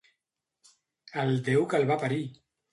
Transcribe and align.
El 1.25 1.31
Déu 1.51 1.69
que 1.75 1.81
el 1.83 1.89
va 1.95 2.01
parir! 2.07 2.25